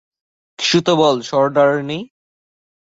কিছু 0.59 0.77
তো 0.85 0.93
বল, 0.95 1.17
সর্দারনী? 1.21 1.99